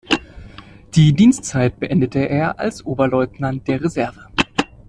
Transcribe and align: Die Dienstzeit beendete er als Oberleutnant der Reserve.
Die 0.95 1.13
Dienstzeit 1.13 1.79
beendete 1.79 2.27
er 2.27 2.57
als 2.57 2.83
Oberleutnant 2.83 3.67
der 3.67 3.83
Reserve. 3.83 4.25